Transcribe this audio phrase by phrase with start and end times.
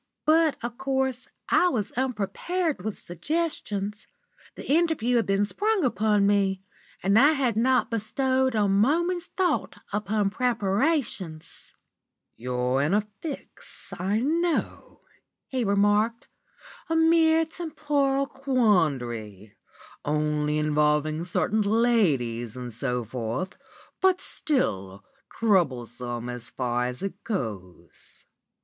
[0.25, 4.07] "But, of course, I was unprepared with suggestions.
[4.55, 6.63] The interview had been sprung upon me,
[7.03, 11.73] and I had not bestowed a moment's thought upon preparations.
[12.35, 15.01] "'You're in a fix, I know,'
[15.49, 16.27] he remarked,
[16.89, 19.55] 'a mere temporal quandary,
[20.03, 23.55] only involving certain ladies and so forth,
[24.01, 28.25] but still troublesome so far as it goes.